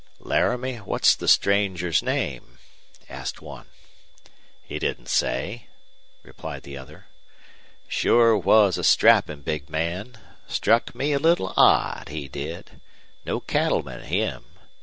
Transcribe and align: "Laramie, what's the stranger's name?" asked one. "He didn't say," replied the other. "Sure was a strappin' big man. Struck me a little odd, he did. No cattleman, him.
"Laramie, 0.17 0.77
what's 0.77 1.15
the 1.15 1.27
stranger's 1.27 2.01
name?" 2.01 2.57
asked 3.07 3.39
one. 3.39 3.67
"He 4.63 4.79
didn't 4.79 5.09
say," 5.09 5.67
replied 6.23 6.63
the 6.63 6.75
other. 6.75 7.05
"Sure 7.87 8.35
was 8.35 8.79
a 8.79 8.83
strappin' 8.83 9.41
big 9.41 9.69
man. 9.69 10.17
Struck 10.47 10.95
me 10.95 11.13
a 11.13 11.19
little 11.19 11.53
odd, 11.55 12.09
he 12.09 12.27
did. 12.27 12.81
No 13.25 13.39
cattleman, 13.39 14.01
him. 14.05 14.43